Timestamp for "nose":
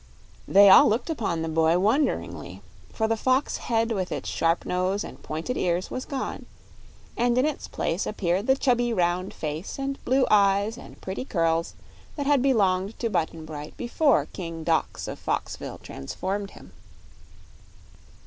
4.65-5.03